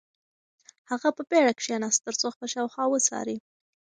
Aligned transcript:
هغه 0.89 1.09
په 1.17 1.21
بېړه 1.29 1.51
کښېناست 1.59 1.99
ترڅو 2.05 2.27
خپل 2.35 2.47
شاوخوا 2.55 2.83
وڅاري. 2.89 3.37